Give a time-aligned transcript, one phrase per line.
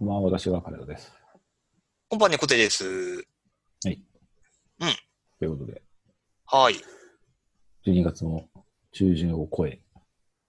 [0.00, 1.12] こんばんは、私はカレオです。
[2.08, 3.22] こんばんは、猫手です。
[3.82, 3.88] と
[5.44, 5.82] いうことで、
[6.46, 6.76] はい。
[7.86, 8.46] 12月の
[8.92, 9.78] 中旬を超え、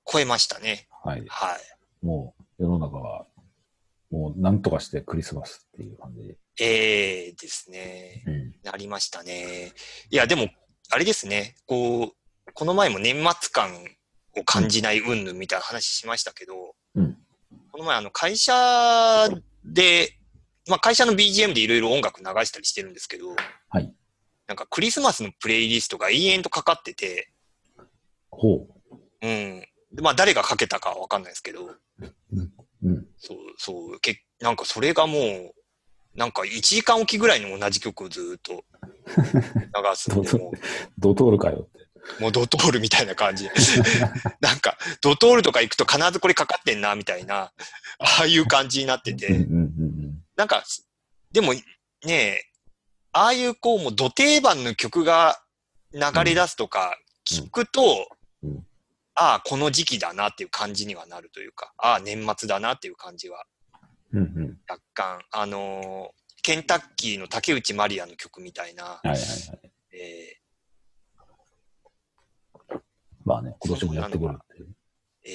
[0.09, 0.87] 超えましたね。
[1.03, 2.05] はい、はい。
[2.05, 3.25] もう世の中は、
[4.09, 6.37] もうなんとかしてクリスマスっていう感じで。
[6.61, 8.23] えーですね。
[8.25, 8.55] うん。
[8.63, 9.73] なりましたね。
[10.11, 10.47] いや、でも、
[10.91, 11.55] あれですね。
[11.65, 13.69] こう、この前も年末感
[14.37, 16.70] を感じない云々みたいな話しましたけど、うん
[17.71, 19.29] この前、あの、会社
[19.63, 20.17] で、
[20.67, 23.29] まあ、会社の BGM でいろいろ音楽流したりしてるんですけど、
[23.69, 23.93] はい。
[24.47, 27.31] なんかクリスマスのプレイリストが延々とかかってて、
[28.29, 28.67] ほ
[29.21, 29.61] うん。
[29.93, 31.77] でまあ、誰がかけたかはわかんないですけど、う。
[32.83, 33.07] うん。
[33.17, 35.53] そう、そう、けなんかそれがもう、
[36.15, 40.51] なんか1時間おきぐらいの同じ曲をずーっと流すんで、どうも
[40.97, 41.87] ドトールかよって。
[42.19, 43.49] う、もうドトールみたいな感じ。
[44.41, 47.51] なんか、ドトールとか行くと必ずこれかかってんな、みたいな、
[47.99, 49.45] ああいう感じになってて、
[50.35, 50.63] なんか、
[51.31, 51.53] でも
[52.05, 52.43] ね、
[53.11, 55.41] ああいうこう、もう、土定番の曲が
[55.93, 56.97] 流れ出すとか、
[57.29, 58.07] 聞くと、
[59.15, 63.45] ああ、この時期だなっていう感じにはなるというか、ああ、年末だなっていう感じは
[64.13, 64.23] うん。
[64.23, 64.57] うんうん。
[64.67, 68.99] 若干、あのーケンタッキーの竹内まりやの曲みたいな。
[69.93, 70.40] え
[73.25, 74.65] まあね、今年もやってくるっていう。
[74.65, 74.69] ー
[75.25, 75.31] え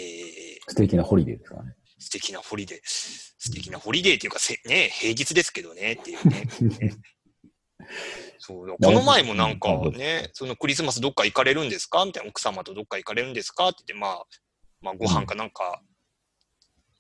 [0.55, 1.75] ー素敵なホリデーですからね。
[1.99, 6.47] 素敵なホリデー、素敵なホリデーっていうか、せね、平日ですけどねっていうね。
[8.39, 12.05] そうこの前もなんかね、そのクリスマスどっか行かれるんですか？
[12.05, 13.69] みたいな、奥様とどっか行かれるんですか？
[13.69, 14.25] って言って、まあ、
[14.81, 15.81] まあ、ご飯かなんか、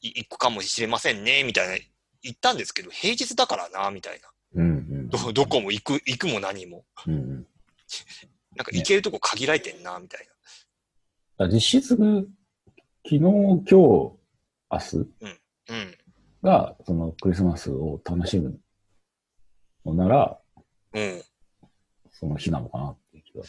[0.01, 1.85] い行くかもしれませんね、みたいな、
[2.23, 4.31] 言ったんですけど、平日だからな、みたいな。
[4.55, 5.09] うんうん。
[5.09, 6.85] ど、どこも行く、行くも何も。
[7.07, 7.47] うんうん。
[8.55, 10.27] なんか行けるとこ限られてんな、みたい
[11.39, 11.99] あ実質、昨
[13.05, 14.19] 日、今日、明
[14.71, 14.97] 日？
[15.21, 15.31] な。
[15.69, 15.99] うん。
[16.43, 18.59] が、そのクリスマスを楽しむ
[19.85, 20.39] のなら、
[20.95, 21.23] うん。
[22.11, 23.43] その日なのかなっていう気が。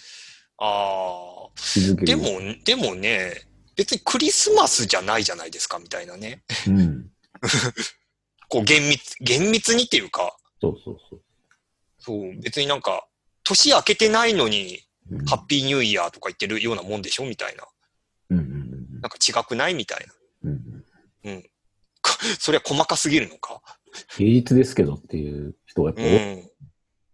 [0.57, 2.05] ああ。
[2.05, 2.23] でも、
[2.65, 3.47] でもね、
[3.77, 6.43] 別にクリスマスじゃないじゃないですか、みたいなね。
[6.67, 7.09] うん。
[8.49, 11.21] こう、厳密、厳密にっていうか、そうそうそう。
[11.99, 13.07] そう、別になんか、
[13.43, 17.63] 年明けてないのに、うんハッピーニューイヤーとか言ってるようなもんでしょみたいな。
[19.01, 20.13] なんか違くないみたいな。
[20.51, 20.83] うん
[21.25, 21.43] うん。
[22.01, 23.61] こ それは細かすぎるのか？
[24.09, 26.49] 平日ですけどっていう人がやっぱう多い、ん。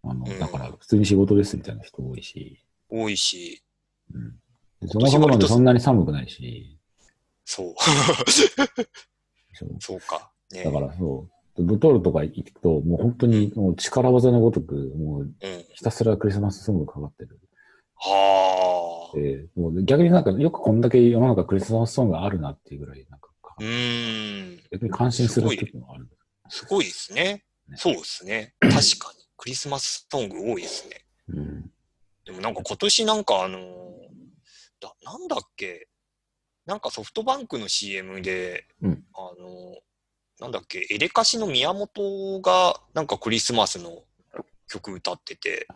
[0.02, 3.62] あの、うんだから普通に仕事ですみたいな人多いし、多いし、
[4.12, 4.30] うん。
[4.80, 6.78] でそもそもなんでそんなに寒くないし、
[7.44, 7.74] そう。
[9.54, 10.30] そうそうか。
[10.50, 15.34] ねだからそう、ドトールとか行くと、もう本当にもう力技のごとく、もううん。
[15.72, 17.40] ひたすらクリスマスソングかかってる。
[17.96, 18.93] はあ。
[19.14, 24.60] で、もう逆になんかよくこんだけ世の中クリスマスソングがあるなっていうぐらい、なんか、うーん。
[24.70, 26.08] 逆に感心する時もある。
[26.48, 27.44] すごいですね。
[27.68, 28.54] ねそうですね。
[28.60, 29.24] 確かに。
[29.36, 31.04] クリスマスソング多いですね。
[31.28, 31.70] うん。
[32.24, 33.62] でもなんか今年なんかあのー
[34.80, 35.88] だ、なんだっけ、
[36.66, 39.74] なんかソフトバンクの CM で、うんあのー
[40.40, 44.02] なんだっけ、エレカシの宮本がなんかクリスマスの
[44.66, 45.68] 曲歌ってて、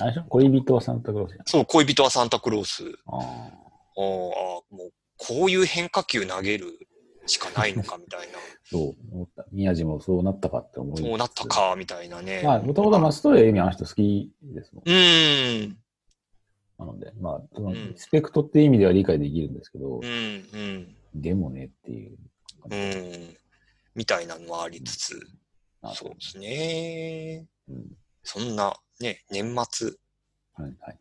[0.00, 0.24] あれでしょ？
[0.28, 1.38] 恋人はサンタクロース。
[1.46, 2.84] そう、恋人はサンタクロース。
[3.06, 3.50] ああ。
[3.96, 6.66] もうこういう変化球投げる
[7.26, 8.38] しかないのかみたいな。
[8.64, 9.44] そう思った。
[9.50, 11.44] 宮地もそうなったかって思いそうなった。
[11.46, 12.42] か、みたいなね。
[12.44, 14.84] まあ、もともと松任谷由実あの人好きですもん。
[14.88, 15.78] うーん、
[16.78, 22.16] なので、まあ、そのうんリスペクトっていう意味では理解できるんですけどうん、、うん、でもねっていう。
[22.70, 23.36] うん、
[23.94, 25.20] みたいなのはありつつ、
[25.80, 27.46] あそうですね。
[27.68, 27.86] うん。
[28.22, 29.92] そんな、ね、年末、
[30.54, 30.98] はい、はい。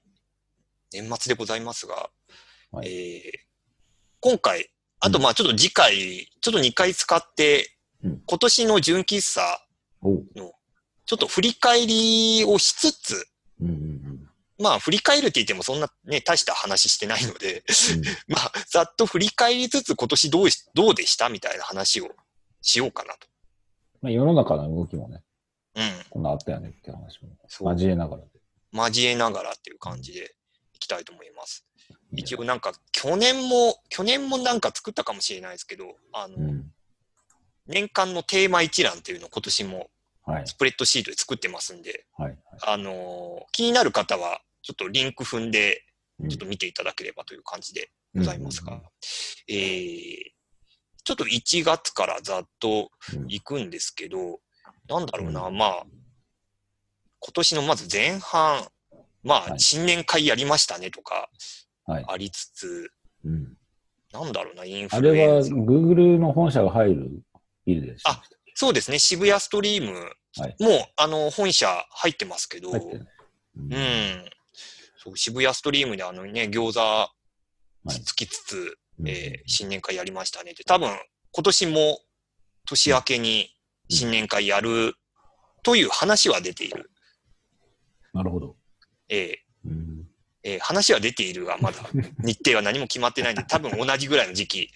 [0.91, 2.09] 年末でございますが、
[2.71, 3.47] はいえー
[4.19, 4.67] 今回、
[4.99, 9.41] あとまあちょっと次回、ちょっと2回使って、うん今年の純喫茶、
[10.01, 10.25] おう。
[11.05, 13.27] ちょっと振り返りをしつつ、
[13.61, 14.29] うんうんうん。
[14.59, 18.03] まあ振り返るって言ってもそんなね、大した話してないので、うん
[18.33, 22.09] まあざっと振り返りつつ今年どうし、どうでしたみたいな話を
[22.61, 23.27] しようかなと。
[24.01, 25.21] まあ、世の中の動きもね、うん。
[26.09, 27.29] こんなあったよねっていう話も
[27.71, 28.29] 交えながらで。
[28.73, 30.35] 交えながらっていう感じで
[30.73, 31.65] いきたいと思います。
[32.11, 36.71] 一応なんか去年も、去年もなんか作ったかもしれないですけど、あの、んうん。
[37.67, 39.89] 年間のテーマ一覧っていうのを今年も
[40.27, 40.43] はい。
[40.45, 42.27] スプレッドシートで作ってますんで、はい。
[42.27, 42.37] はい
[42.67, 45.83] あのー気になる方はちょっとリンク踏んで
[46.19, 48.81] うんちょっと見ていただければという感じでございますが、
[49.47, 50.17] えー、
[51.03, 54.39] ちょっと1月からざっとうん行くんですけど、
[54.87, 55.85] なんだろうな、うまあ、
[57.19, 58.65] 今年のまず前半、
[59.23, 61.29] まあ、はい新年会やりましたねとか
[61.87, 62.05] はい。
[62.07, 62.91] ありつつ、
[63.23, 63.57] うん。
[64.11, 65.55] なんだろうな、インあれは、フルエンザ。
[65.55, 67.09] Google の本社が入る
[67.65, 68.21] ビルでした。
[68.53, 72.81] そうですね、渋谷ストリームはいもう、あの、本社入ってますけど、ね。
[73.55, 74.25] うんうん。
[74.97, 77.09] そう、渋谷ストリームであのね、餃子は
[77.85, 80.89] いつきつつ、うんえー新年会やりましたねって、多分、
[81.31, 81.99] 今年も
[82.65, 83.49] 年明けに
[83.89, 84.95] 新年会やる
[85.63, 86.89] という話は出ている。
[88.13, 88.55] なるほど。
[89.09, 90.07] えーうん
[90.43, 91.79] えー話は出ているが、まだ
[92.23, 94.69] 日程は何も決まってないんで、多分同じぐらいの時期。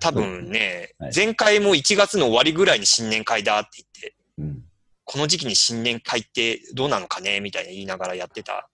[0.00, 4.64] 多分ね、はい前回も1月の終わりぐらいに新年会だって言って、うん
[5.10, 8.68] この時期に新年会ってどうなのかねみたいな言いながらやってた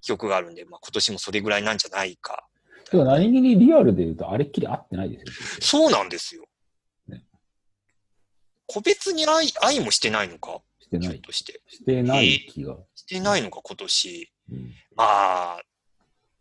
[0.00, 2.48] 記憶があるんで、まあ今年もそれぐらいなんじゃないか。
[2.90, 5.32] でも何気にリアルで言うと、あれっきり合ってないですよ。
[5.60, 6.45] そうなんですよ。
[8.66, 10.60] ね個別に愛愛もしてないのか？
[10.80, 11.20] してない。
[11.20, 11.60] として。
[11.68, 12.76] してない気が。
[12.94, 13.60] してないのか？
[13.62, 14.32] 今年。
[14.50, 14.74] うん。
[14.96, 15.60] まあ、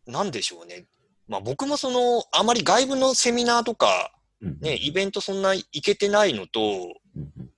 [0.07, 0.85] なんでしょうね。
[1.27, 4.11] まあ僕もその、あまり外部のセミナーとか、
[4.41, 6.59] うんね、イベントそんな行けてないのと、
[7.15, 7.49] うんうん。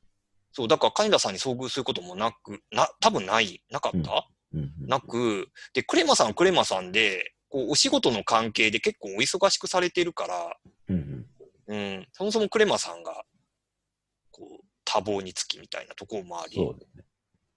[0.54, 12.08] そう、だから金田さんに遭遇することもなく、な、多分ない、なかった、うんうんなく、で、クレマさんはクレマさんで、こう、お仕事の関係で結構お忙しくされてるから、うん。
[12.14, 13.24] そもそもクレマさんが、
[14.90, 17.04] 多忙につきみたいなところもあり、そうですね。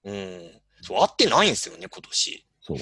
[0.04, 2.46] うん、そう、会ってないんですよね、今年。
[2.60, 2.78] そう。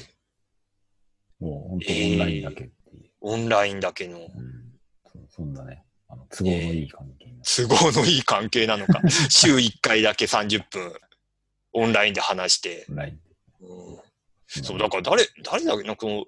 [1.44, 3.10] もう本当オンラインだけっていう。
[3.20, 4.26] オンラインだけの、うん。
[5.28, 7.66] そそんなね、あの都合のいい関係になって。
[7.66, 10.92] 都合のいい関係なのか、 週1回だけ30分、
[11.74, 13.22] オンラインで話して、オンラインで。
[13.66, 13.98] うん。
[14.64, 15.86] そう、だから誰、誰だっけ？
[15.86, 16.24] なこの、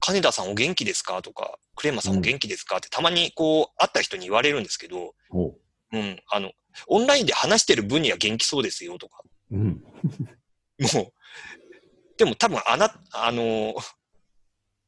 [0.00, 1.20] 金田さんお元気ですか？
[1.20, 2.78] とか、クレマさんお元気ですか？
[2.78, 5.14] ってたまにこう、会った人に言われるんですけど、
[5.92, 6.52] うん、あの、
[6.86, 9.82] オンラインで話してる分には元気そうですよとか、うん。
[10.94, 11.12] もう、
[12.16, 13.74] でも多分あな、あの、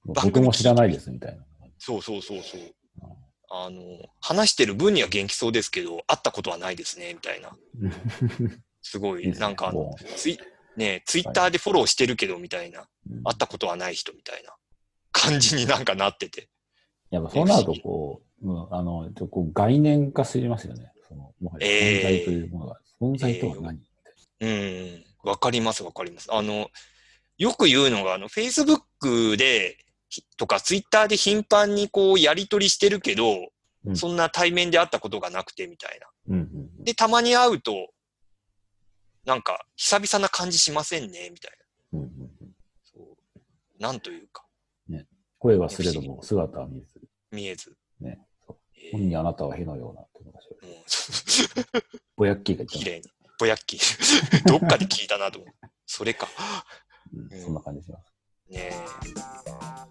[0.07, 1.45] 番組僕も知らないですみたいな。
[1.79, 2.61] そうそうそうそう。
[3.51, 3.81] あの、
[4.21, 7.57] 話してる分には元気そうですけど、会ったことはないですね、みたいな。
[8.83, 10.39] すごい、いいねなんかあの、もツイ、
[10.77, 12.81] ねツイッターでフォローしてるけど、みたいな。
[12.81, 14.55] ううん会ったことはない人みたいな
[15.13, 16.49] 感じになんかなってて。
[17.11, 20.94] やっぱそうなると、こう、うんあの、こう概念化しますよね。
[21.09, 23.81] その、もはやえー存在というものが、存在とは何、
[24.41, 26.33] うん、わかりますわかります。
[26.33, 26.71] あの、
[27.39, 29.79] よく言うのが、あの、Facebook で、
[30.09, 33.49] ひとか Twitter で頻繁にこうやり取りしてるけど、
[33.87, 36.06] うんそんな対面で会ったことがなくてみたいな。
[36.29, 37.91] うんうんで、たまに会うと、
[39.27, 41.53] なんか、久々な感じしませんね、みたい
[41.93, 41.99] な。
[41.99, 42.51] うんうんうん
[42.83, 44.47] そうなんというか、
[45.39, 47.01] 声はすれども、姿は見えず。
[47.31, 47.77] 見えず。
[48.01, 48.19] ね
[48.93, 50.41] 本にあなたはへのようなっていうのが
[52.17, 53.11] ぼやっきーが言ってま綺麗に。
[53.38, 53.79] ぼやっき。
[54.47, 55.55] どっかで聞いたなと思う。
[55.87, 56.26] それか。
[56.26, 56.32] す、
[57.12, 58.12] うんそんな感じします。
[58.49, 59.85] ねえ。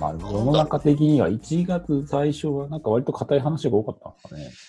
[0.00, 4.67] まあ、世の中的には1月最初はなんか割と硬い話が多かったんですかね。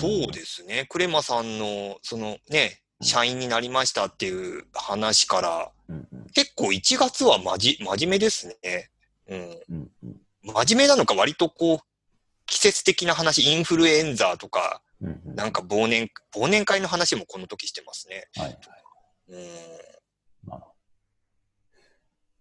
[0.00, 0.86] そうですね。
[0.88, 8.90] クレマさんの、そのね、社員になりましたっていう話から、うんうん結構1月はまじ、真面目ですね。
[9.28, 9.38] うん。
[9.40, 11.78] うんうん真面目なのか割とこう、
[12.46, 18.28] 季節的な話、インフルエンザとか、うんうんなんか忘年、忘年会の話もこの時してますね。
[18.36, 18.58] はいはい。
[19.28, 19.40] うん。
[20.48, 20.74] なるほ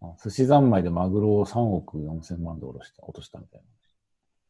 [0.02, 0.12] ど。
[0.12, 3.68] あ寿司三昧でマグロを3億4千万で落とした、落としたみたいな。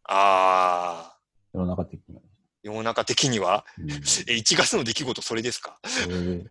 [0.04, 1.18] ああ、
[1.54, 2.22] 世の中的には。
[2.64, 5.80] 世の中的には、うん、え、1月の出来事それですか？
[5.86, 6.46] それで、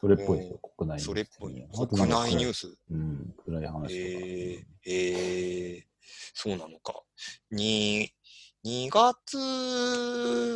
[0.00, 1.86] それっぽいですよ、国内ニュースそれっぽい。
[1.88, 2.74] 国内ニュース。
[2.90, 3.88] うん、暗い話とか。
[3.88, 5.82] えー、えー、
[6.34, 6.94] そうなのか。
[7.50, 8.10] に、
[8.64, 9.38] 2月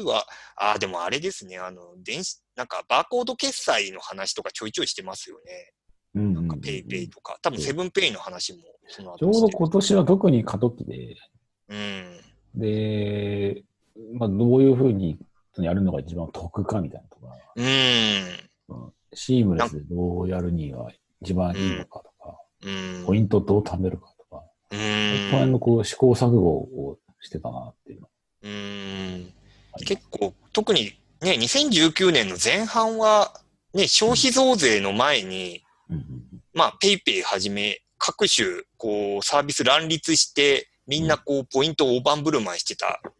[0.04, 5.72] は、あ、でもあれですね、あの、電子、なんかバーコード決済の話とかちょいちょいしてますよね。
[6.14, 7.38] なんか PayPay とか。
[7.42, 8.60] 多分セブンペイの話も
[9.18, 11.16] ちょうど今年は特に過渡期で、
[11.68, 12.20] うん。
[12.54, 13.64] で、
[14.14, 15.18] まあ、どういうふうに
[15.58, 17.64] やるのが一番得かみたいなとか、うん。
[18.84, 20.90] うんシームレスでどうやるには
[21.22, 23.06] 一番いいのかとか、うん。
[23.06, 25.52] ポイントどう貯めるかとか、うん。
[25.52, 28.08] のこう試行錯誤をしてたなっていうの
[28.42, 29.32] うん。
[29.86, 33.40] 結構、特にね、2019年の前半は、
[33.72, 36.04] ね、消費増税の前に、うんうん
[36.52, 38.46] まあ、ペイペイはじめ、各種、
[38.76, 43.10] こう、サービス乱立して、みんなこう、ポイントを大盤振る舞いしてたうん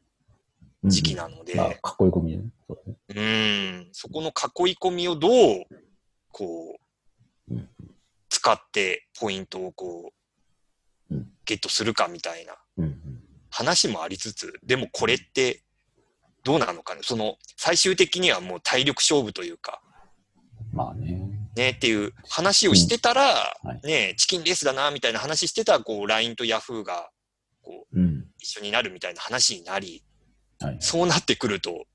[0.85, 2.45] 時期なので、まあ、囲い込みでね。
[2.69, 2.97] そうね。
[3.15, 5.65] うん、そこの囲い込みをどう、
[6.31, 6.79] こ
[7.51, 7.69] ううん、
[8.29, 10.13] 使ってポイントをこ
[11.11, 15.63] ううん、ゲットするかみたいなうんうん話もありつつ、でもこれって
[16.45, 17.01] どうなのかね。
[17.05, 19.81] その、最終的にはもう体力勝負というか、
[20.73, 21.31] まあね。
[21.57, 27.11] ね、っていう話をしてたら、うんはいね、チキンレースだな、みたいな話してたら、こう、LINE と Yahoo が、
[27.63, 28.27] こう、うん。
[28.41, 30.05] 一緒になるみたいな話になり、
[30.67, 30.77] はい。
[30.81, 31.87] そうなってくると、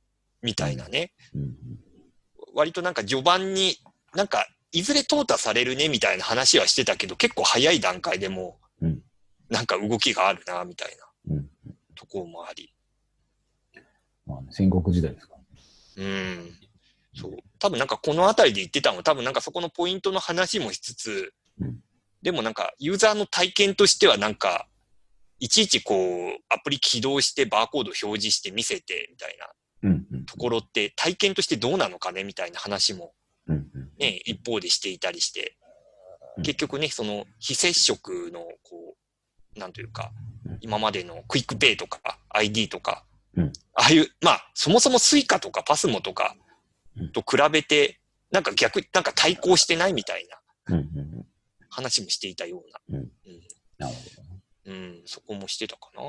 [0.42, 1.14] みたいなね。
[1.34, 1.56] うん。
[2.54, 3.78] 割となんか序盤に、
[4.14, 8.60] なんか、いずれ淘汰されるね、みたいな話はしてたけど、結構早い段階でも
[9.50, 10.96] なんか動きがあるな、みたい
[11.28, 11.50] なうん。
[11.96, 12.74] ところもあり。
[14.26, 15.36] まあね、戦国時代ですか
[15.98, 16.56] うん。
[17.16, 17.38] そう。
[17.58, 21.80] 多分なんかこの辺りで言ってたのは、多分なんかそこのポイントの話もしつつ、うん
[22.22, 24.68] でもなんかユーザーの体験としてはなんか、
[25.40, 29.48] いちいちこう、アプリ起動してバーコード表示して見せてみたいな。
[30.26, 33.14] ところって体験としてどうなのかねみたいな話も。
[33.98, 35.58] ね、一方でしていたりして
[36.38, 38.96] う、ん結局ね、その非接触のこ
[39.56, 40.12] う、なんというか
[40.46, 43.04] うん、今までの QUICPay とか ID とか、
[43.36, 46.36] うんああいう、まあ、そもそもスイカとかパスモとか
[46.98, 48.00] うんと比べて、
[48.32, 50.40] なんか逆、なんか対抗してないみたいな。
[51.70, 53.00] 話もしていたような。
[53.00, 53.10] うん
[53.78, 54.29] なるほどね。
[54.70, 56.02] うん、そこもしてたかな。
[56.02, 56.04] あ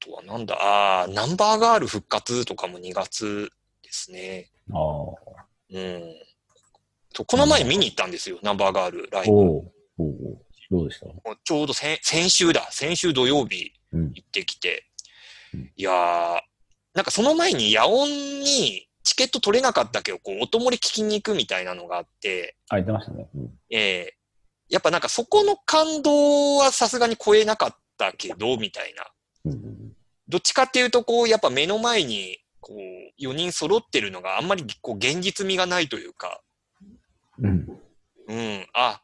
[0.00, 3.50] とはなんだ、ああ、ナンバーガール復活とかも2月
[3.82, 4.50] ですね。
[4.72, 5.46] ああ。
[5.70, 6.14] うん。
[7.26, 9.32] この前見に行ったんですよ、ナンバーガールライブ。
[9.32, 9.64] おお
[10.70, 11.06] どうでした？
[11.44, 14.12] ちょうど先先週だ、先週土曜日うん。
[14.14, 14.86] 行ってきて
[15.52, 16.40] うん、いやー、
[16.94, 23.28] なんかその前に野音にチケット取れなかったけど、こう、音漏れ聞きに行くみたいなのがあって、あ、言ってましたね。
[23.36, 23.50] うん。
[23.70, 24.16] ええ
[24.68, 29.04] やっぱなんかそこの感動はさすがに超えなかったけど、みたいな。
[29.52, 29.92] うん。
[30.28, 36.40] どっちかっていうと、こう、やっぱ目の前に、こう、4人揃ってるのがあんまりこう、現実味がないというか、
[37.38, 37.80] うん。
[38.28, 39.00] うん、あ、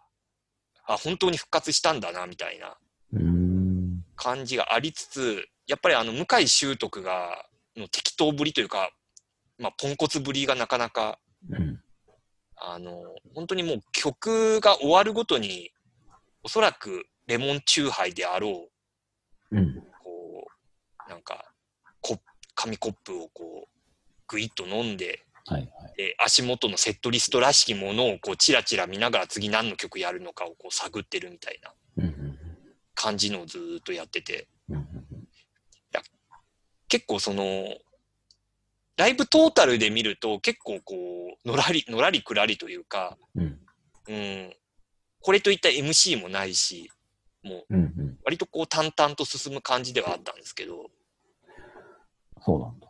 [0.87, 2.77] あ、本当に復活したんだな、みたいな。
[3.13, 4.03] うん。
[4.17, 7.45] 感じがありつつ、やっぱりあの、向井修徳が、
[7.77, 8.91] の適当ぶりというか、
[9.59, 11.19] まあ、ポンコツぶりがなかなか、
[11.51, 11.81] うん。
[12.61, 13.03] あの、
[13.35, 15.73] 本当にもう曲が終わるごとに、
[16.43, 18.69] おそらくレモンチューハイであろ
[19.51, 19.75] う、うん。
[20.03, 20.47] こ
[21.07, 21.53] う、なんか、
[22.55, 23.69] 紙コップをこう、
[24.29, 25.71] ぐいっと飲んで、はいはい。
[25.97, 32.39] で、足元のセットリストらしきものをこう、チラチラ見ながら次何の曲やるのかをこう、探ってるみたいなうん。
[32.95, 34.87] 感じのをずーっとやってて、うん。
[36.89, 37.43] 結構その、
[39.01, 40.95] ライブトータルで見ると結構こ
[41.43, 43.59] う、のらり、のらりくらりというか、うん。
[44.09, 44.55] うん、
[45.23, 46.91] これといった MC もないし、
[47.43, 47.75] もう。
[48.25, 50.91] 割とこう淡々と進む感じではあったんですけど、
[52.43, 52.89] そうなんだ。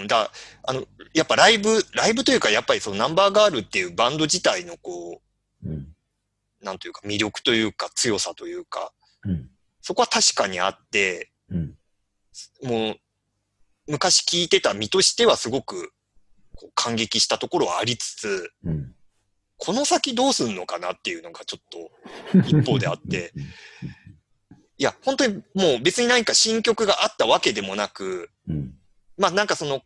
[0.00, 0.30] うん、だ
[0.62, 5.20] あの、やっぱライブ、ライブというかやっぱりそのナンバーガールっていうバンド自体のこ
[5.62, 5.72] うん。
[5.72, 5.86] う、
[6.62, 8.92] なんというか魅力というか強さというか、
[9.24, 9.50] うん。
[9.82, 11.74] そこは確かにあって、うん。
[12.62, 12.96] もう、
[13.92, 15.92] 昔聞いてた身としてはすごく
[16.56, 18.94] こう感激したところはありつつ、うん。
[19.58, 23.34] この先どうすんのかなっていうのがちょっと 一方であって、
[24.78, 28.74] いや、本当にもう別に何か新曲があったわけでもなく、うん。
[29.18, 29.82] まあなんかその、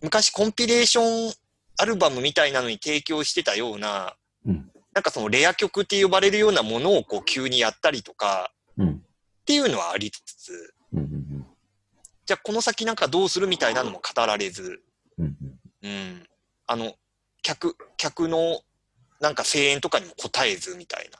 [0.00, 1.34] 昔コンピレーション
[1.76, 4.16] アルバムみたいなのに提供してたような、
[4.46, 4.72] うん。
[4.94, 8.92] なんかそのレア曲って呼ばれるようなものをこう急にやったりとかうん。
[8.94, 11.31] っていうのはありつつ、うん。
[12.32, 14.80] じゃあこの先なんかどうするみたいなのも語られず、
[15.18, 15.36] うん。
[15.82, 16.26] うん。
[16.66, 16.94] あの、
[17.42, 18.62] 客、客の
[19.20, 21.18] なんか声援とかにも応えずみたいな。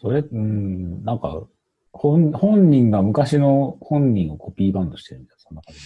[0.00, 1.48] それ、うん、なんか、
[1.92, 5.80] 本、本人が昔の本人をコピーバンドしてるみたいな、そんな感じ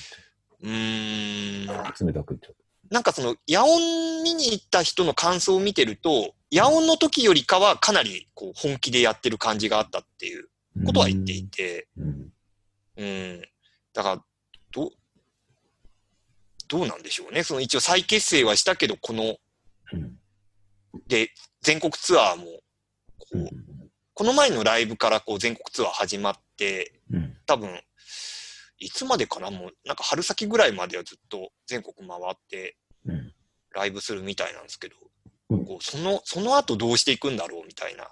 [0.61, 2.07] うーん。
[2.07, 2.57] 冷たく言っちゃう。
[2.91, 10.51] なんかその、野音見に行った人の感想を見てると、野音の時よりかはかなりこう本気でやってる感じがあったっていう
[10.85, 12.31] ことは言っていて、うん。
[13.01, 13.43] うん。
[13.95, 14.25] だから、
[14.73, 14.93] ど、
[16.69, 17.43] どうなんでしょうね。
[17.43, 19.37] その一応再結成はしたけど、この、
[19.93, 20.19] うん。
[21.09, 21.31] で、
[21.63, 22.45] 全国ツアーも、
[23.19, 23.51] こうんう、
[24.15, 27.37] この前のライブからこう全国ツアー始まって、うん。
[27.47, 27.81] 多分、
[28.79, 29.51] いつまでかな？
[29.51, 32.77] もう、なんか春先ぐらいまではずっと全国回って
[33.07, 33.33] うん。
[33.73, 34.97] ライブするみたいなんですけど、
[35.51, 38.09] うんこうその、その後どうしていくんだろうみたいな、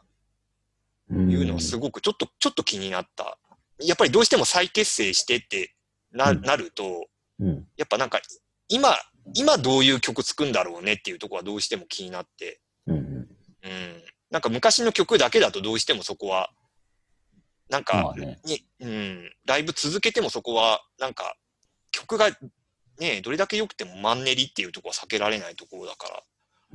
[1.11, 1.31] うん。
[1.31, 3.39] いうのはすごくちょっと、ちょっと気になった。
[3.81, 5.75] やっぱりどうしても再結成してって
[6.13, 7.07] な,、うんなると、
[7.41, 7.67] うん。
[7.77, 8.21] やっぱなんか、
[8.69, 8.97] 今、
[9.35, 12.97] 今どういう曲作るんだろうねっていうところはどうしても気になって、うん。
[12.97, 13.29] うん。
[14.31, 16.51] なんか昔の曲だけだとどうしてもそこは、
[17.69, 18.41] なんか、まあね。
[18.45, 21.37] に、うん、ライブ続けてもそこは、なんか、
[21.91, 22.31] 曲が、
[22.99, 26.23] ね、どれだけ良くてもマンネリっていうところは避けられないところだから、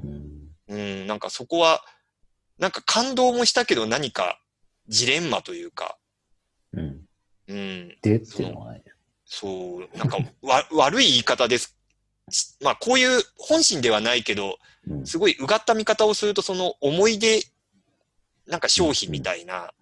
[0.04, 0.34] うん。
[0.68, 1.84] うん、なんかそこは、
[2.60, 4.40] なんか感動もしたけど何か
[4.88, 5.98] ジレンマというか、
[6.74, 7.06] うん。
[7.48, 8.84] うん、でっていうのはない。
[9.25, 11.77] そう、なんかわ 悪い言い方です。
[12.30, 15.08] しまあこういう本心ではないけど、うん。
[15.08, 17.42] すごいうがった見方をすると、その思い出、
[18.48, 19.74] なんか商品みたいな、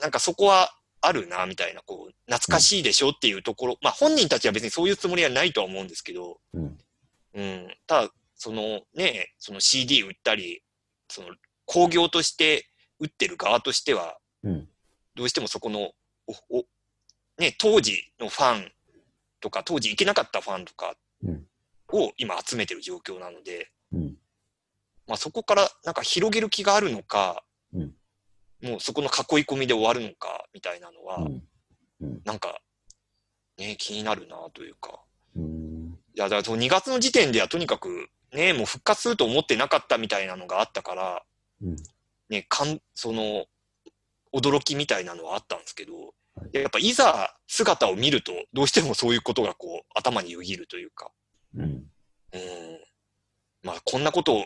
[0.00, 6.78] なんかそこはあるな、みたいな、こう、懐かしいでしょっていうところ、まあ本人たちは別にそういうつもりはないとは思うんですけど、うん。
[7.34, 7.76] うん。
[7.86, 10.62] ただ、そのね、その CD 売ったり、
[11.08, 11.28] その
[11.64, 12.68] 工業として
[12.98, 14.68] 売ってる側としては、うん
[15.16, 15.92] どうしてもそこの、
[16.26, 16.64] お、お、
[17.38, 18.72] ね、当時のファン
[19.40, 20.94] とか、当時行けなかったファンとか
[21.24, 21.46] うん。
[21.92, 24.16] を今集めてる状況なので、うん。
[25.06, 27.42] まあそこからなんか広げる気があるのか、
[27.72, 27.94] うん。
[28.62, 31.18] もうそこの囲い込みで終わるのか、みたいなのは、
[32.00, 32.20] うん。
[32.24, 32.60] なんか、
[33.56, 35.00] ね、気になるなというか。
[35.34, 35.98] うん。
[36.14, 41.22] いや、だからその2月の時点ではとにかく、ね、もう復活すると思ってなかったみたいなのがあったから、
[41.62, 41.76] うん。
[42.28, 43.46] ね、かん、その、
[44.36, 51.10] 驚きみたいなのはあったんですけどはい、やっぱいざ姿を見ると、どうしてもそういうことがこう、頭によぎるというか、
[51.56, 51.82] うんうん。
[53.62, 54.44] まあ、こんなことを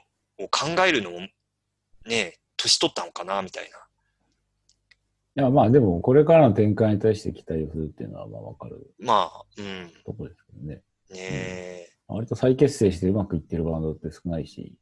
[0.50, 1.18] 考えるのも、
[2.06, 3.78] ね、年取ったのかな、みたいな。
[5.42, 9.92] いや、まあでも、これからの展開に対して期待をするっていうのは、まあわかるまあ、うん。
[10.04, 10.82] ところですけどね。
[11.10, 14.74] ねえ、割と再結成してうまくいってるバンドって少ないし、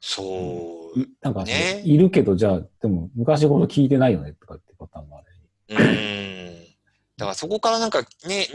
[0.00, 1.00] そう。
[1.00, 5.38] いなんか、ねいるけど、じゃあ、でも昔ほど聞いてないよねとかってパターンもあるし。
[5.68, 6.64] うん。
[7.16, 8.46] だからそこからなんかね、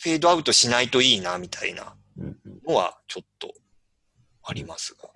[0.00, 1.94] フェードアウトしないといいな、みたいな
[2.66, 3.52] のはちょっと
[4.42, 5.08] ありますが。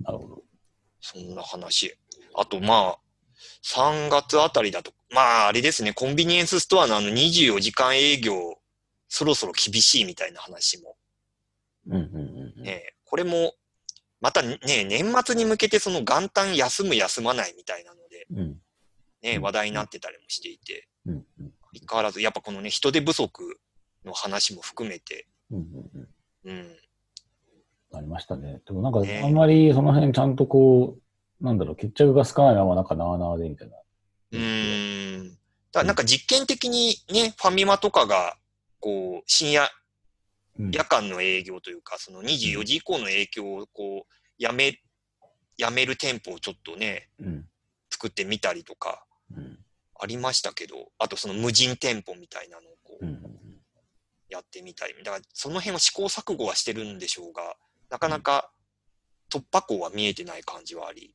[0.00, 0.42] なるほど。
[1.00, 1.96] そんな話。
[2.34, 2.98] あとまあ、
[3.64, 8.34] 3月あたりだと、まああれですね、コンビニエンスストアのあの24時間営業、
[9.08, 10.96] そろそろ厳しいみたいな話も
[11.88, 12.62] うんうんうんうん。
[12.62, 13.54] ね、これも、
[14.20, 18.60] またね、年末に向けてその元旦休む休まないみたいなので、うん。
[19.22, 19.42] ね、うん。
[19.42, 21.14] 話題になってたりもしていて、うん。
[21.14, 21.52] うん。
[21.74, 23.58] 相変わらずやっぱこのね、人手不足
[24.04, 25.66] の話も含めて、うん。
[26.44, 26.76] うん。
[27.94, 28.60] ありましたね。
[28.66, 29.22] でもなんか、ね。
[29.24, 30.98] あんまりその辺ちゃんとこ
[31.40, 33.76] う、なんだろう、決着がつかないままなんかなあなあでみたいな。
[34.32, 35.28] うーん。
[35.28, 35.38] だか
[35.80, 38.36] らなんか実験的にね、ファミマとかが、
[38.80, 39.68] こう、深夜、うん
[40.58, 44.80] 夜間の営業というか、その24時以降の影響をこう、やめ、
[45.56, 47.44] やめる店舗をちょっとね、うん。
[47.90, 49.04] 作ってみたりとか、
[49.36, 49.58] うん。
[50.00, 53.22] ありましたけど、あとその無人店舗みたいなのをこううん。
[54.28, 57.56] やってみたり、だからその辺は試行錯誤はしてるんでしょうが、
[57.90, 58.50] なかなか
[59.30, 61.14] 突破口は見えてない感じはあり、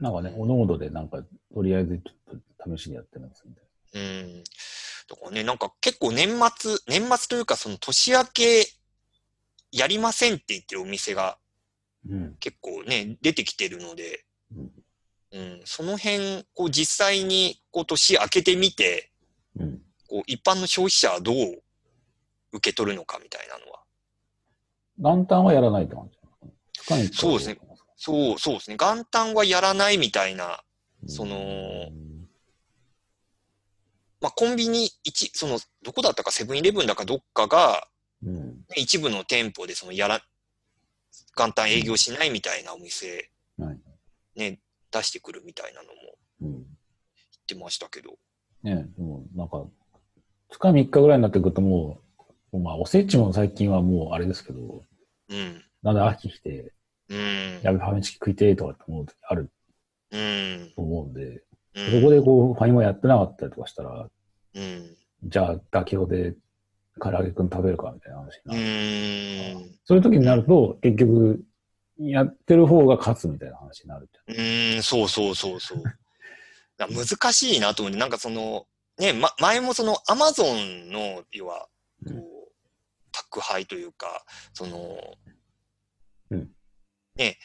[0.00, 4.44] なんかね、おのおのでなんか、とりあえずちょっと試しにやってるんですみたいうん。
[5.08, 8.66] だからね、なんか結構年末、年末というかその年明け
[9.72, 11.38] やりませんって言ってるお店が。
[12.40, 14.24] 結構ね、出てきてるので、
[14.56, 14.70] うん
[15.32, 19.10] うん、その辺、こう実際にこう年明けてみて、
[19.58, 19.82] うん。
[20.08, 21.34] こう一般の消費者はどう
[22.52, 23.82] 受け取るのかみたいなのは。
[24.98, 27.08] 元旦はやらないって感じ。
[27.12, 27.58] そうですね。
[27.96, 28.76] そう、そうですね。
[28.76, 30.46] 元旦はやらないみたいな、
[31.02, 31.36] うんその
[34.20, 37.86] まあ、コンビニ一、その、どこだったか、セブンイレブンだかどっかが、
[38.24, 38.34] うん。
[38.34, 40.20] ね一部の店舗でそのやら、
[41.36, 43.78] 元旦営業しないみたいなお店、はい
[44.36, 45.94] ね、出してくるみたいなのも
[46.42, 46.52] うん。
[46.52, 46.64] 言っ
[47.46, 48.18] てましたけど。
[48.62, 49.64] ねでもなんか、
[50.50, 52.00] 2日3日ぐらいになってくるとも
[52.52, 54.82] う、まあ、おせちも最近はもうあれですけど、
[55.28, 55.62] うん。
[55.82, 56.72] なんで秋来て、
[57.08, 57.60] うん。
[57.62, 59.50] やべ、ファミチキ食いてーとかって思う時ある
[60.10, 60.72] うん。
[60.74, 61.42] と思うんで、うん。
[61.90, 64.08] そこでこう、ファミマやってなかったりとかしたら、
[64.54, 64.96] うん。
[65.24, 66.34] じゃあ、妥協で
[67.00, 69.66] 唐揚げくん食べるかみたいな話にうなる。
[69.66, 69.78] ん。
[69.84, 71.44] そういう時になると、結局、
[71.98, 75.82] やってる方が勝つみたいな話になるじうん、そうそうそうそう。
[76.78, 78.66] 難しいなと思って、なんかその、
[78.98, 81.68] ね、ま、前もそのアマゾンの、要は、
[82.06, 82.24] こうんう、
[83.10, 84.96] 宅配というか、その、
[86.30, 86.50] うん
[87.16, 87.36] ね、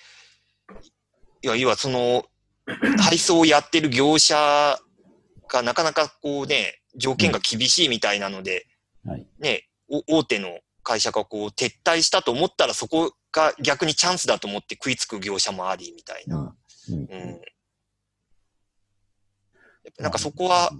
[1.41, 2.25] いや、要はその、
[2.97, 4.79] 配送をやってる業者
[5.49, 8.67] がなかなかこうね、条件が厳しいみたいなので。
[9.05, 9.27] はい。
[9.39, 16.55] ね、お大手の会社がこう撤退したと思ったらそこが逆にチャンスだと思って食いつく業者もありみたいな。
[16.89, 16.95] うん。
[16.95, 17.07] うん。
[17.09, 17.15] や
[19.89, 20.71] っぱなんかそこは、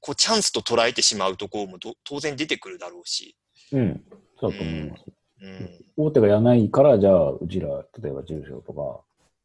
[0.00, 3.36] こうチャンスと捉えてしまうところもど当然出てくるだろうし。
[3.72, 4.04] うん。
[4.38, 5.04] そうだと思います。
[5.42, 5.84] うん。
[5.96, 7.68] 大手がやらないから、じゃあ、うちら、
[8.00, 8.88] 例えば住所とか、うん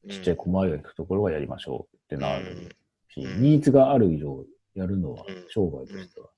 [0.10, 2.76] ちっちゃい小回りが行くところはやりましょうってなる
[3.10, 6.30] し、うんニーズがある以上、やるのはうん商売としては、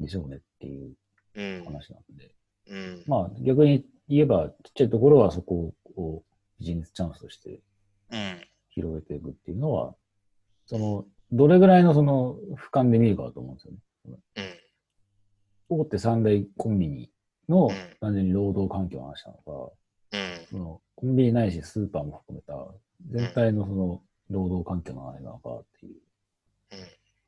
[0.00, 0.94] でしょうねっていう
[1.34, 1.64] うん。
[1.64, 2.34] 話なんで。
[2.68, 3.04] うん。
[3.06, 6.22] まあ、逆に言えば、ちっちゃいところはそこを
[6.58, 7.60] ビジネスチャンスとして
[8.10, 8.40] うん。
[8.70, 9.94] 広げていくっていうのは、
[10.66, 13.78] その、どれぐらいのその、俯瞰で見るかだと思うんですよね。
[15.68, 15.78] うん。
[15.80, 17.10] 大手三大コンビニ
[17.48, 19.70] のうん単純に労働環境の話なのか、うん。
[20.50, 22.66] そのコンビニないしスーパーも含めた
[23.10, 25.94] 全体のその労働環境の話なのかっていう
[26.72, 26.78] うん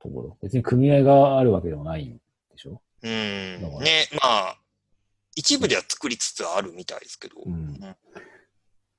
[0.01, 0.37] ところ。
[0.43, 2.21] 別に組合があるわけでもないんで
[2.57, 2.83] しょ？
[3.03, 4.59] うんね、まあ、
[5.35, 7.37] 一部では作りつつあるみたいですけど。
[7.45, 7.79] うん。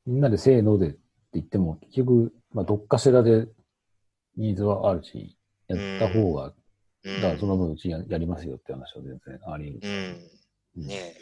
[0.05, 0.99] みんなでせーのでって
[1.35, 3.47] 言っても、結局、まあ、どっかしらで
[4.35, 6.53] ニーズはあるし、やった方が、うん
[7.05, 10.83] だからその分うちややりますよって話は全然あり得うる。
[10.83, 10.87] ん。
[10.87, 11.13] ね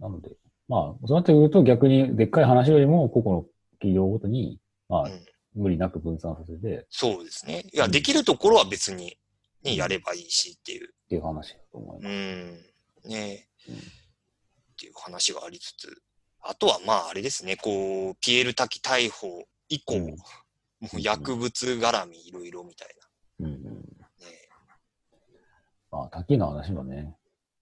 [0.00, 0.30] なので、
[0.68, 7.64] まあ、そうなってくると逆にでっかい話よりも個々の企業ごとに、まあ、うん無理なく分散させてっそうですね。
[7.72, 9.16] いや、できるところは別に、
[9.62, 10.88] ね、やればいいしっていう。
[11.08, 12.60] ていう話だと思いまうん。
[13.04, 16.02] ねうんっていう話がありつつ。
[16.42, 20.16] あとはまあ、あれですね、こう、ピエール滝逮捕以降、うん
[20.80, 23.08] もう薬物絡みいろいろみたいす。
[23.40, 23.62] うん。
[23.62, 23.70] ね
[25.90, 27.14] まあ、滝の話はね、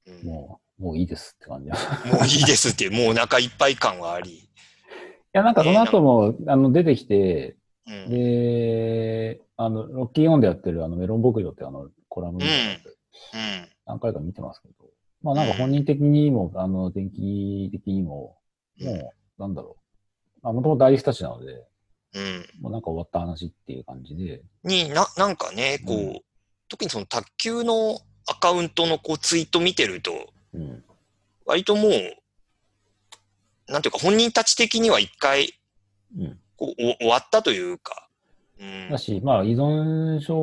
[0.06, 1.68] うん、ももう、もういいですって感じ。
[1.68, 4.48] いういいですっていう、もうお腹いっぱい感はあり。
[5.32, 7.56] や、なんかその後も、あの、出てきて、
[7.87, 8.11] うん。
[8.11, 13.68] で、あの、ロッキーオンでやってるあのメロン牧場ってあのコラムみたいなやつうん。
[13.87, 14.74] 何回か見てますけど、
[15.22, 18.38] まあなんか本人的にも、あの、電気的にも、
[18.80, 20.38] もう、なんだろう。
[20.42, 21.64] まあもともと大人たちなので、
[22.14, 22.46] うん。
[22.61, 26.20] もうなんか終わった話っていう感じで、にな、なんかね、こう、うん
[26.72, 30.84] 特にその卓球のアカウントのこうツイート見てると、うん。
[31.44, 31.92] 割ともう、
[33.68, 35.58] なんていうか本人たち的には一回
[36.18, 36.38] うん。
[36.56, 38.08] こうお終わったというか、
[38.60, 38.98] うんだ。
[38.98, 40.34] し、まあ依存症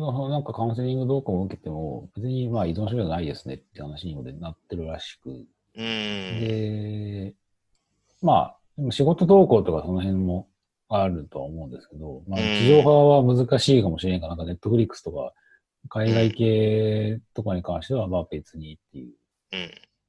[0.00, 6.40] のなんかカウンセリングどうかも受けても、別にまあ依存症じゃないですねって話にもなってるらしく、うん。
[6.40, 7.34] で、
[8.22, 10.48] まあ、でも仕事動向とかその辺も
[10.88, 15.32] あるとは思うんですけど、まあ、うん地上波は難しいかもしれんが、なんかネットフリックスとか、
[15.88, 19.12] 海外系とかに関しては、まあ別にっていううん。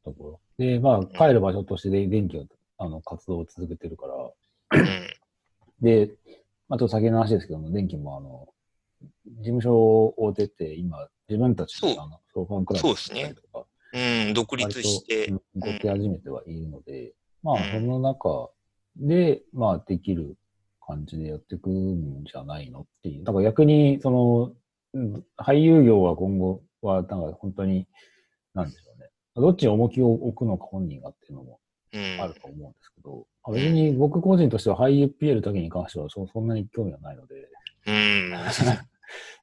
[0.04, 0.39] ところ。
[0.58, 2.45] で、まあ、帰る場所としてで電気を、
[2.77, 5.08] あの、活動を続けてるから、うん。
[5.82, 6.12] で、
[6.67, 8.47] まあ、ちょっと先の話ですけども、電気もあの、
[9.39, 14.34] 事務所を出て、今、自分たちそうのあの、ファンクラブそうですねとか、うん。
[14.34, 15.39] 独立して、動
[15.80, 18.49] き始めてはいるので、まあ、うんその中
[18.97, 20.38] で、まあ、できる
[20.86, 23.23] 感じでやっていくんじゃないのっていう。
[23.23, 24.54] だから逆に、その、
[24.93, 27.88] うん俳優業は今後は、なんか本当に、
[28.54, 28.90] なんでしょうね。
[29.41, 31.60] どっちに重きを置くのか本人がっていうのも
[31.93, 32.21] うん。
[32.21, 37.49] あると思うんですけど、まあ別に僕個人としては俳優 PL だけに関してはそそんなに興味はないので、
[37.88, 38.32] うん。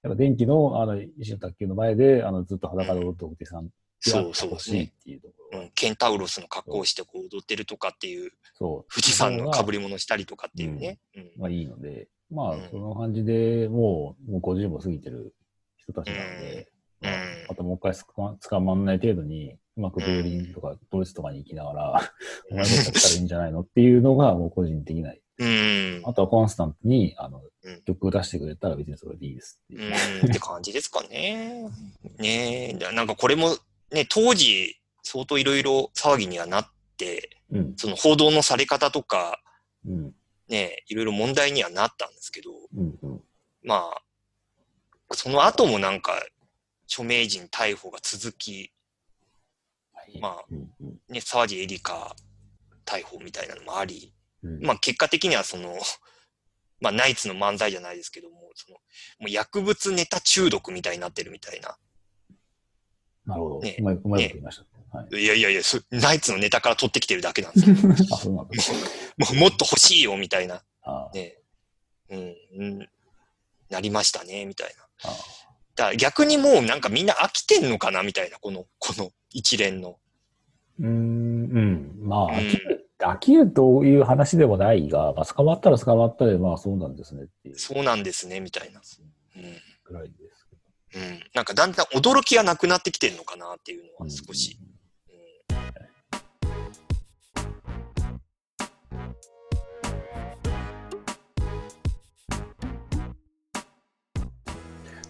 [0.02, 3.68] やっぱ電気の、あの、石の卓球の前で、あの、ずっと裸で踊ってお手さんっ
[4.02, 5.02] ていそうですねっ。
[5.02, 5.60] ていうところ。
[5.60, 8.92] うん、ケンタウロスの格好をしてこう踊ってるとかっていう、そう。
[8.92, 11.00] 富士山の被りり物したりとかっていうね。
[11.16, 11.42] うん。
[11.42, 15.34] がいいので、まあうん、その感じでもう、もう50も過ぎてる
[15.76, 16.68] 人たちなので、
[17.02, 22.12] うんまあ、またもう一回つか捕まんない程度に、うまくドーリンとかドイツとかに行きながら、
[22.50, 23.60] お前どうやったらいいんじゃないの？
[23.60, 25.14] っていうのがもう個人的な。
[25.38, 26.02] うん。
[26.04, 30.22] あとはコンスタントに、あのうん、曲を出してくれたら別にそれでいいですっていう。
[30.24, 31.70] うん、って感じですかね。
[32.18, 33.56] ねえ、だなんかこれも
[33.92, 37.74] ね、当時相当いろいろ騒ぎにはなって、うん。
[37.76, 39.40] その報道のされ方とか、
[39.86, 40.14] うん。
[40.48, 42.98] ね、いろいろ問題にはなったんですけど、うん。
[43.00, 43.22] うん。
[43.62, 44.02] まあ、
[45.14, 46.14] その後もなんか、
[46.90, 48.72] 著名人逮捕が続き、はい
[50.20, 52.14] まあね、沢地エリカ
[52.84, 55.76] 逮捕みたいなのもあり、うんまあ結果的にはその、
[56.80, 58.76] まあナイツの漫才じゃないですけども、その、
[59.20, 61.76] もう薬物ネタ中毒みたいになってるみたいな。
[63.26, 63.60] なるほど。
[63.60, 64.98] ねうまい、うまいこと言いました。
[64.98, 65.22] はい。
[65.22, 67.76] いやいやいや、そナイツのネタから取ってきてるだけなんですよ。
[68.14, 68.78] あ、そうなんですね。
[69.18, 71.38] もうもっと欲しいよみたいな、あね、
[72.08, 72.88] うん、うん、
[73.68, 75.10] なりましたね、みたいな。
[75.78, 75.90] あ。
[75.90, 79.98] だ逆にもうなんかみんな飽きてんのかなみたいな、この、 この一連の。
[80.80, 81.98] うーん、うん。
[82.02, 88.80] まあ、うん飽きる、飽きるという話でもないが、まあ、捕まったら捕まったで、まあ、そうなんですねっていうそうなんですね、みたいな。
[89.36, 89.42] うん。
[89.84, 90.48] ぐらいです。
[90.94, 91.20] うん。
[91.34, 94.58] なんかだんだん驚きがなくなってきてんのかなっていうのは少し。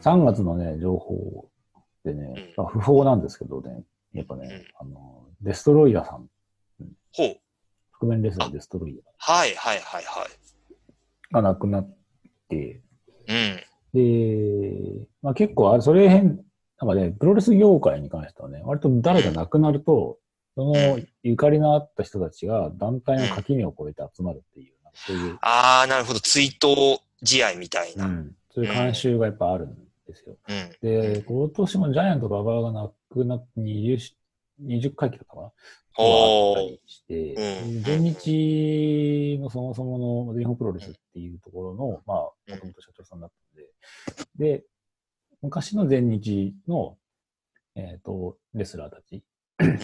[0.08, 1.48] 3月のね、情報
[2.04, 3.82] でね、まあ不法なんですけどね、
[4.14, 6.26] やっぱね、あの、デストロイヤーさん、
[7.12, 7.36] ほう。
[7.92, 11.34] 覆面レスラーデストロイヤーはいはいはいはい。
[11.34, 11.96] が亡くなっ
[12.48, 12.80] て、
[13.28, 13.60] うん。
[13.92, 16.40] で、まあ結構あれ、それへん、
[16.80, 20.18] なんかね、プロレス業界に関してはね、割と誰か亡くなると、
[20.54, 26.20] そのゆかりのあった人たちが団体の垣根を越えて集まるっていう、そういう、ああ、なるほど。
[26.20, 28.06] 追悼試合みたいな。
[28.06, 29.76] うんそういう慣習がやっぱあるん
[30.08, 30.36] ですよ。
[30.48, 30.70] うん。
[30.80, 34.16] で、今年もジャイアント馬場がなくなって20し、
[34.62, 35.42] 20回忌だったかな。
[35.42, 37.82] あったりして、うん。
[37.82, 44.64] 全日のそもそもの全日本プロレスっていうところの、まあ、もともと社長さんだったので、で、
[45.42, 46.96] 昔の全日の、
[47.74, 49.22] えっ、と、レスラーたち、
[49.60, 49.78] うん。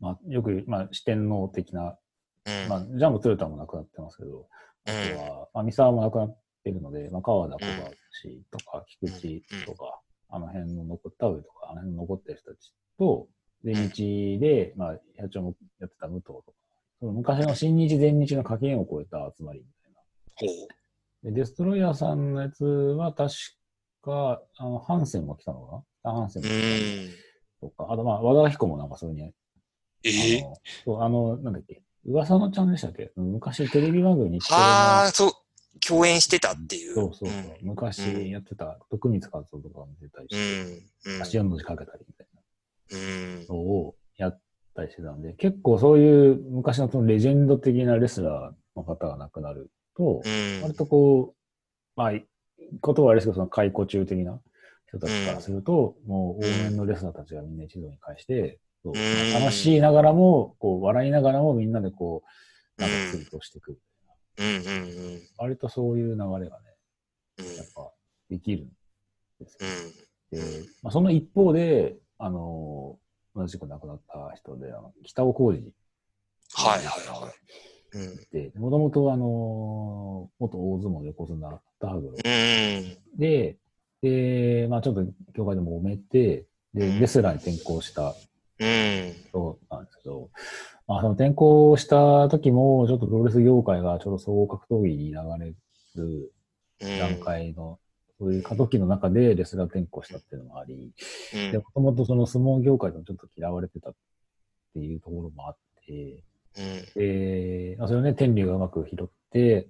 [0.00, 1.98] まあ、よく、まあ、四天王的な、
[2.46, 2.68] うん。
[2.68, 4.46] まあ、ジャンボトヨタも亡くなってますけど、
[4.86, 13.28] あとは、まあ、三沢も亡くなってるので、まあ、川田小橋とか、菊池とか、あの辺の残った上とか、あの辺の残ってる人たちと、
[13.64, 16.52] 全日で、まあ、社長もやってた武藤とか、
[17.00, 19.92] その昔の新日全日の格言を超えた集まりみたい
[21.24, 21.30] な。
[21.30, 23.34] で、デストロイヤーさんのやつは確
[24.02, 26.12] か、あの、ハンセンも来たのかな？
[26.12, 27.10] ハンセンうも来
[27.60, 29.22] たとか、あとまあ、和田彦もなんかそういうに、
[30.04, 33.10] ええあの、そう、あの、なんだっけ、噂のちゃんでしたっけ？
[33.16, 35.32] 昔テレビ番組にはあ、そう、
[35.86, 36.94] 共演してたっていう。
[36.94, 37.40] そうそうそう。
[37.62, 41.14] 昔やってた、徳光和夫とかも出たりうして、ん。
[41.16, 41.22] うん。
[41.22, 42.26] 足4文字かけたりみたい
[42.92, 43.46] うんな。
[43.48, 44.40] のをやっ
[44.74, 50.62] たりしてたんで、結構そういう昔のそのレジェンド的なレスラーの方が亡くなると、うん。
[50.62, 51.36] 割とこう、
[51.96, 52.22] まあ、言
[52.80, 54.40] 葉はあれですけど、その解雇中的な
[54.88, 62.22] 人たちからすると、もう応援のレスラーたちがみんな一堂に会して、楽しいながらも、こう、笑いながらもみんなでこ
[62.78, 63.78] う、なんかツイートしていく。
[64.38, 65.20] うんうんうん。
[65.38, 66.44] 割とそういう流れがね、
[67.38, 67.56] うん。
[67.56, 67.90] やっぱ
[68.30, 68.68] できるん
[69.40, 69.68] ですよ。
[70.32, 70.62] うん。
[70.62, 72.98] で、まあ、その一方で、あの、
[73.34, 75.72] 同じく亡くなった人で、あの北尾浩二
[76.54, 77.34] はいはいはい。
[77.96, 78.16] うん。
[78.32, 83.18] で、もともとあの、元大相撲横綱、ダーグロうん。
[83.18, 83.56] で、
[84.02, 88.14] で、まあちょっと業界でも揉めて、で、うんレスラーに転向した
[88.58, 89.14] うん。
[89.30, 95.54] 人なんですけど、まあその転向した時も、ちょっとプロレス業界がちょうど総合格闘技に流れ
[95.96, 96.32] る
[96.80, 96.98] うん。
[96.98, 97.78] 段階の、
[98.18, 100.92] そういう過渡期の中でレスラー転向したっていうのもあり、
[101.52, 103.94] もともとその相撲業界でもちょっと嫌われてたっ
[104.74, 106.22] ていうところもあって、
[106.56, 106.84] うん。
[106.94, 109.68] で、まあそれをね、天竜がうまく拾って、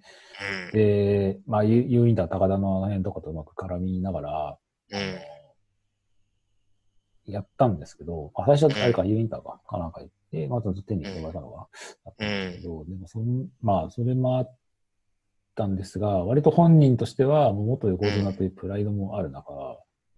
[0.73, 0.79] うん。
[0.79, 4.59] で、まあ、ユユーインター高田のあの辺とかとうまく絡みながら、
[4.91, 5.19] うん。
[7.27, 10.03] やったんですけど、あ最初はあれか、ユーインターか、かなんか
[10.35, 11.69] て、まあ、ずっと手に呼ばれたのが、
[12.05, 14.57] だったんですけど、でもそん、まあ、それもあっ
[15.55, 19.53] たんですが、割と本人としては、元横綱というプライドもある中、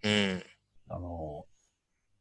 [0.03, 0.43] うん。
[0.89, 1.45] あの、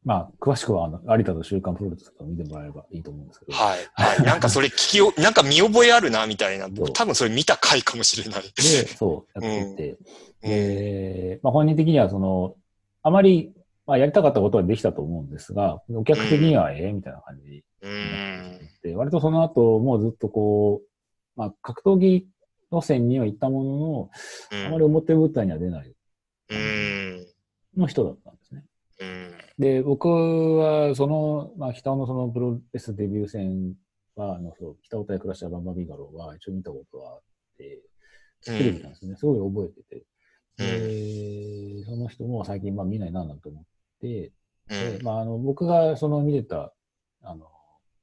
[0.05, 3.79] まあ、詳しくは、あの、有田と週刊プロレスとか見てもらえればいいと思うんですけど、はい。
[3.95, 4.23] はい。
[4.23, 6.69] なんかそれ聞きよ、なんか見覚えあるな、みたいな。
[6.95, 8.43] 多分それ見た回かもしれない。
[8.43, 8.53] で、
[8.87, 9.97] そう、やっていて、
[10.43, 10.49] うん。
[10.49, 12.55] で、まあ、本人的には、その、
[13.03, 13.53] あまり、
[13.87, 18.59] まあ、やりたかったことはできたと思うんですが、お客的にはええみたいな感じうん。
[18.83, 22.27] で、割とその後、もうずっとこう、まあ、格闘技
[22.73, 24.11] 路線には行ったものの、
[24.67, 25.93] あまり表舞台には出ない
[26.51, 27.27] うん。
[27.77, 28.65] の人だったんですね。
[29.01, 29.35] うん。
[29.59, 33.75] で、僕は、その、まあ、北尾のそのプロレスデビュー戦
[34.17, 37.21] は、あの、そう、北尾対クラッシャーバンバビーガローは一応見たことがあっ
[37.57, 37.83] て、
[38.45, 39.15] テレビなんですね。
[39.17, 40.07] すごい覚えてて。
[40.59, 43.65] で、その人も最近、まあ見ないな、なんて思っ
[44.01, 44.33] て、
[44.69, 46.73] で、まあ、あの、僕がその見てた、
[47.23, 47.47] あの、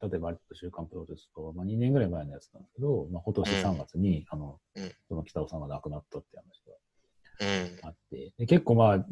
[0.02, 6.44] 例えば、週刊プロレスと、まあ、2年ぐらい前のやつなんですけど、まあ、今年3月に、あのうん、その北尾さんが亡くなったって話
[7.42, 7.78] うん。
[7.78, 9.06] があって、で結構まあ、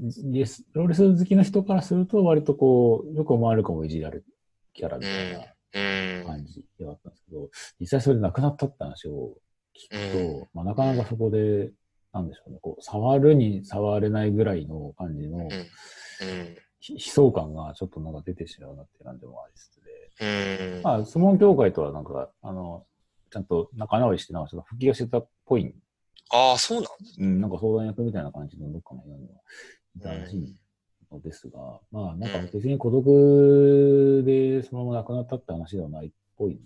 [0.74, 4.26] ロレス好きな人からすると、割とこう、よく思われるかもいじられる
[4.74, 5.40] キャラみたいな
[5.74, 6.26] うん。
[6.26, 9.38] 感じではあったんですけど、実際それで亡くなったって話を
[9.76, 11.72] 聞くと、まあ、なかなかそこで、
[12.14, 15.48] なんでしょうね、こう、触るに触れないぐらいの感じの、
[16.90, 20.82] 悲壮感がちょっとなんか出てしまうなって感じもありつつで、うん。
[20.84, 22.86] まあ、相撲協会とはなんか、あの、
[23.32, 25.74] ちゃんと仲直りして、なんかちょっと復帰をしてたっぽい、
[26.34, 26.92] ああ、そうなん？
[27.20, 29.30] うん、なんか相談役みたいな感じのどっかの部屋には
[29.98, 30.56] いたらしい
[31.12, 31.60] のですが、
[31.92, 36.60] まあ、なんか別に孤独でそのまま亡くなったって話ではないっぽい。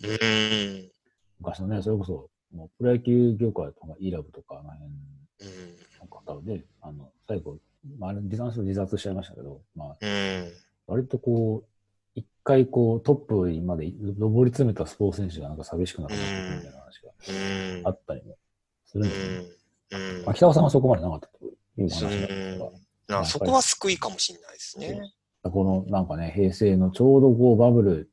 [1.40, 5.76] 昔のね、それこそ、もうプロ野球業界とか、イラブとか、あの辺うん。
[6.00, 7.58] の方で、あの、最後、
[8.00, 10.52] まあ、あれ自殺自殺しちゃいましたけど、まあ、うん。
[10.88, 11.70] 割とこう、
[12.16, 17.84] 一回こう、トップまで上り詰めたスポーツ選手がなんか寂しくなってくるみたいな話うん。
[17.84, 18.38] があったりも
[18.86, 19.46] するんですね。
[19.92, 20.26] うん。
[20.26, 25.14] まあ、北尾さんはそこまでなかったという話なんですが、なそこは救いかもしれないですね。
[25.44, 28.10] このなんかね、平成のちょうどこうバブル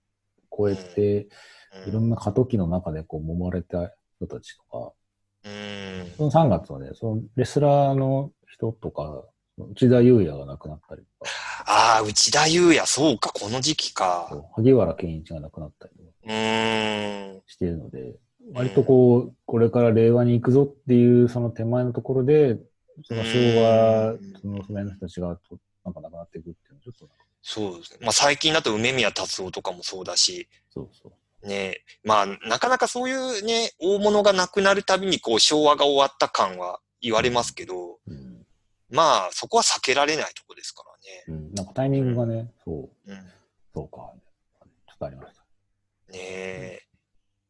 [0.57, 1.29] 超えて、
[1.87, 4.93] いろんな過渡期の中でこう揉まれた人たちとか、
[5.45, 6.13] うん。
[6.17, 9.25] その3月はね、そのレスラーの人とか、
[9.71, 11.31] 内田祐也が亡くなったりとか、
[11.67, 14.29] ああ、内田祐也、そうか、この時期か。
[14.55, 17.43] 萩原健一が亡くなったりとかうん。
[17.47, 18.15] しているので、
[18.55, 22.59] 割とこう、これから令和に行くぞっていうその手前のところで、
[23.05, 27.09] その昭和、そのその人たちがとなんかなくなっていくっていうのはちょっと
[27.43, 27.99] そうですね。
[28.03, 31.47] まあ最近だと梅宮達夫とかもそうだし、そうそう。
[31.47, 37.92] ね、まあなかなかそういうね、大物がなくなるたびにこう昭和が終わった感は言われますけど、うん。
[38.93, 40.85] まあそこは避けられないとこですか
[41.27, 41.41] らね。
[41.41, 41.55] うん。
[41.55, 43.33] なんかタイミングがね、そう、うん。
[43.75, 44.13] そうか。
[44.87, 45.43] ちょっとありました。
[46.13, 46.83] ねえ。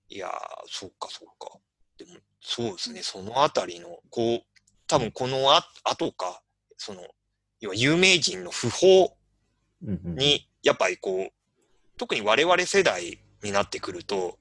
[0.08, 0.30] いやー、
[0.68, 1.58] そっかそっか。
[1.98, 4.42] でも、そうですね、そのあたりの、こう、
[4.86, 6.42] 多分このあ後か、
[6.76, 7.02] その、
[7.60, 9.16] 要は有名人の訃報
[9.80, 11.32] に、やっぱりこう、
[11.96, 14.38] 特に我々世代になってくると、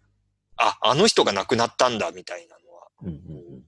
[0.58, 3.64] あ、あの人が亡くなったんだみたいなのは、うんうんうん。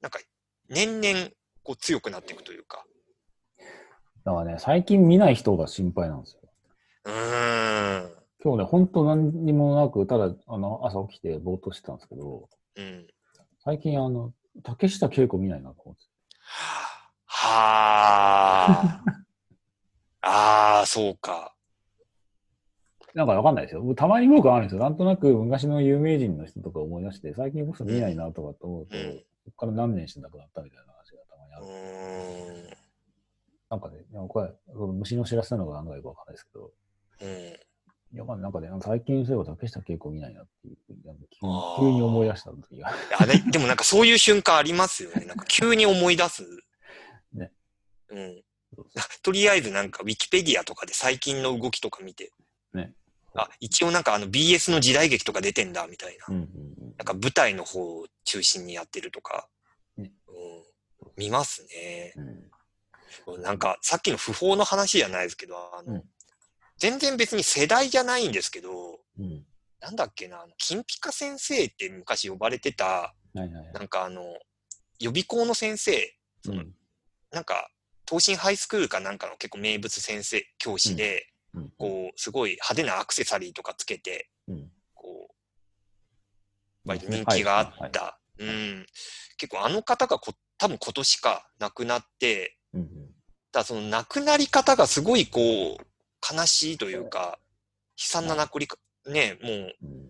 [0.00, 0.20] なんか、
[0.68, 1.30] 年々、
[1.68, 2.86] こう強くなっていくというか。
[4.24, 6.40] だからね、最近見ない人が心配なんですよ。
[7.04, 8.10] うーん。
[8.42, 13.06] 今日ね、本当何にもなく、ただ、あの、朝起きてぼーっとしてたんですけど、うん。
[13.62, 16.02] 最近、あの、竹下恵子見ないなと思って。
[17.26, 17.52] は
[18.70, 19.02] あ。
[20.22, 21.54] ああ、そうか。
[23.12, 23.94] なんかわかんないですよ。
[23.94, 24.80] たまに僕あるんですよ。
[24.80, 30.97] なんとなく昔の有名人の人とか思い出して、最近僕見ないなとかと思うと、うんそこから何年して亡くなったみたいな
[31.60, 32.54] 話がたまにあうる。
[32.54, 32.76] ーん。
[33.70, 34.50] なんかね、いやこれ、
[34.92, 36.70] 虫の知らせなのか何回かわかんないですけど、
[37.20, 37.68] うん。
[38.14, 40.76] いや、まあなんかね、最近そういえば竹下恵子見ないなっていう
[41.78, 42.90] 急に思い出した時が。
[43.18, 45.26] あれ、でもなんかそういう瞬間ありますよね。
[45.26, 46.42] なんか急に思い出す。
[47.34, 47.52] ね。
[48.08, 48.42] うん。
[49.22, 52.32] とりあえずなんかウィキペディアとかで最近の動きとか見て。
[52.72, 52.94] ね。
[53.34, 56.24] あ、一応なんかあの BS の時代劇とか出てんだみたいな。
[56.28, 56.94] うんうんうん。
[56.96, 59.48] なんか舞台の方を中心にやってるとか。
[61.18, 62.14] 見ますね。
[63.26, 63.42] うん。
[63.42, 66.04] なんかさっきの不法の話じゃないですけど、あの、うん
[66.80, 69.44] 全然別に世代じゃないんですけど、うん。
[69.80, 73.72] なんだっけな、金ピカ先生って昔呼ばれてた、はいはいはい。
[73.72, 74.22] なんかあの、
[75.00, 76.74] 予備校の先生、そのうん
[77.32, 77.68] なんか、
[78.08, 84.70] 東進ハイスクールかなんかの結構名物先生、教師で、うんこう、すごい派手なアクセサリーとかつけて、うん。
[84.94, 85.34] こ
[86.86, 88.20] う、割と人気があっはいた。
[88.38, 88.86] うん。
[89.36, 92.88] 結構あの方がこ多分今年か亡くなって、うん
[93.50, 97.38] だその亡くなり方がすごいこう、悲しいというか、
[97.96, 100.08] 悲惨な亡くりか、ね、もう、うん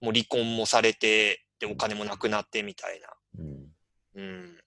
[0.00, 3.08] もう離婚もされて、で、お金もなくなってみたいな。
[3.38, 3.68] うん。
[4.14, 4.58] うん、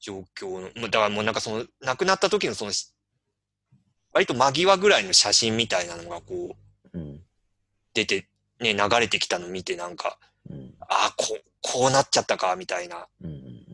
[0.00, 2.92] 状況の、だからもうなんかその、亡くなった時のそのし、
[4.12, 6.56] 割と間際ぐらいの写真みたいなのがこ
[6.92, 7.20] う、うん。
[7.94, 8.28] 出て、
[8.60, 10.18] ね、流れてきたの見てなんか、
[10.50, 10.74] うん。
[10.80, 13.06] ああ、こう、こうなっちゃったか、みたいな。
[13.22, 13.65] うん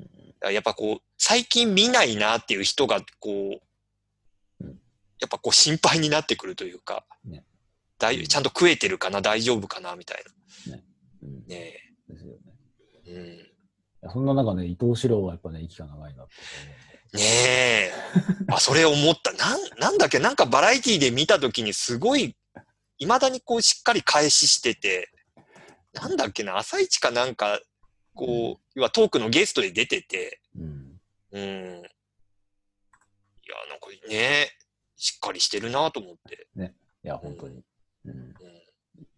[0.51, 3.61] やっぱこう、最近見ないなっていう人がこ
[4.61, 4.69] ううん、
[5.21, 7.45] やっぱこう心配になってくるというか、ね
[7.99, 10.25] 大ちゃんと食えてるかな、大丈夫かな、みたい
[10.67, 10.73] うん。
[10.73, 10.77] な。
[11.47, 12.39] ねですよね。
[13.07, 13.49] え。
[14.03, 14.11] うん。
[14.11, 16.35] そんな中ね、伊藤四郎はやっぱね、息が長いなって
[17.17, 17.93] ねえ。
[18.49, 19.33] あ、それ思った。
[19.33, 22.35] なん、なんだっけ、なんかバラエティで見たときにすごい、
[22.99, 25.11] 未だにこうしっかり返ししてて、
[25.93, 27.61] なんだっけな、朝一かなんか、
[28.14, 30.68] こう、要はトークのゲストで出てて、思う。
[30.68, 30.98] うん。
[31.33, 31.40] うん。
[31.40, 31.81] いや、
[33.68, 34.51] なんかね、
[34.96, 36.46] しっかりしてるなと思って。
[37.05, 37.62] いや、本当に。
[38.05, 38.12] うん。
[38.12, 38.35] うん、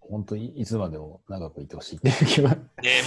[0.00, 2.50] 本当にいつまでも長くいてほしいっていう気は。
[2.50, 2.56] ね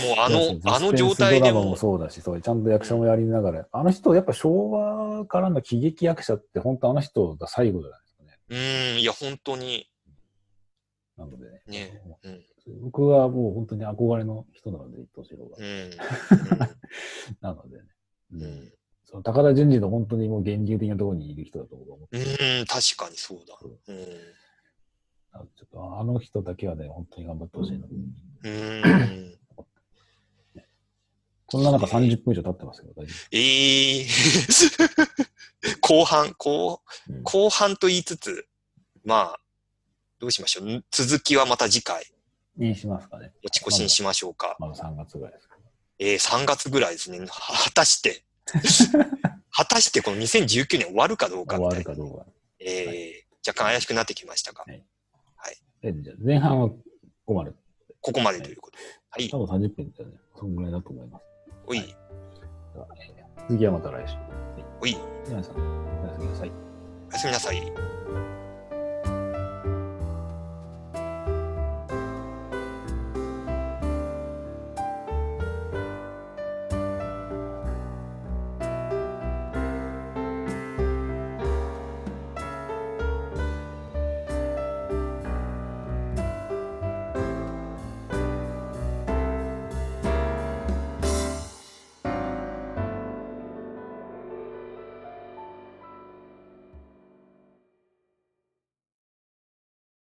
[0.07, 8.39] もうあのあの状態でもも、そうだし、そうちゃんと役者もやりながら、あの人、やっぱ昭和からの喜劇役者って、本当あの人が最後じゃないですかね。
[8.49, 9.89] うん、いや、本当に、
[11.17, 11.61] なのでね。
[11.67, 12.45] ねうん、
[12.81, 15.57] 僕はもう本当に憧れの人なので、伊藤四郎が。
[15.57, 15.89] うん、
[17.41, 17.83] なのでね。
[18.33, 18.73] うんうん、
[19.05, 23.57] その高田純次の本当にもう現実的なところにいる人だと僕は思ってうん、確かにそうだ。
[23.87, 23.97] うん、
[25.31, 27.87] あちょっとあの人だけはね、本当に頑張ってほしいな。
[28.43, 29.37] うん。
[31.49, 34.07] そんな中30分以上経ってますけど、大丈ええ
[35.79, 36.81] 後半、後、
[37.23, 38.47] 後半と言いつつ、
[39.05, 39.39] まあ、
[40.19, 40.83] どうしましょう。
[40.91, 42.05] 続きはまた次回、
[42.57, 43.31] にしますかね。
[43.43, 44.55] 持ち越しにしましょうか。
[44.59, 45.61] まだ3月ぐらいですけど。
[45.99, 47.19] えー、3月ぐらいですね。
[47.19, 48.23] は果たして、
[49.51, 51.73] 果たしてこの2019年終わるかどうか終わ。
[51.73, 52.25] るかどうか。
[52.59, 54.65] えー、若干怪しくなってきましたが、
[55.83, 56.77] えじゃあ前半はこ
[57.27, 57.51] こまで。
[58.01, 58.83] ここまでということで。
[59.09, 59.29] はい。
[59.29, 60.17] 多分30分だよね。
[60.37, 61.25] そんぐらいだと思います。
[61.65, 61.85] おい、で
[62.79, 63.17] はえー
[63.47, 64.15] 次はまた来週。
[64.81, 66.51] おい、皆さん、おやすみなさい。
[67.09, 68.36] おやすみなさい。